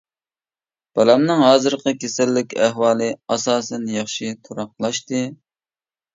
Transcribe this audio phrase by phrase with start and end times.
[0.99, 5.23] بالامنىڭ ھازىرقى كېسەللىك ئەھۋالى ئاساسەن ياخشى، تۇراقلاشتى.